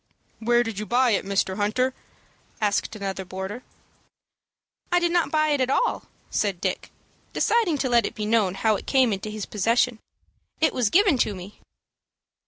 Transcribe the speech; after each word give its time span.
"Where 0.39 0.63
did 0.63 0.79
you 0.79 0.87
buy 0.87 1.11
it, 1.11 1.23
Mr. 1.25 1.57
Hunter?" 1.57 1.93
asked 2.59 2.95
another 2.95 3.23
boarder. 3.23 3.61
"I 4.91 4.99
did 4.99 5.11
not 5.11 5.29
buy 5.29 5.49
it 5.49 5.61
at 5.61 5.69
all," 5.69 6.07
said 6.31 6.59
Dick, 6.59 6.89
deciding 7.33 7.77
to 7.77 7.89
let 7.89 8.07
it 8.07 8.15
be 8.15 8.25
known 8.25 8.55
how 8.55 8.75
it 8.77 8.87
came 8.87 9.13
into 9.13 9.29
his 9.29 9.45
possession. 9.45 9.99
"It 10.59 10.73
was 10.73 10.89
given 10.89 11.19
to 11.19 11.35
me." 11.35 11.59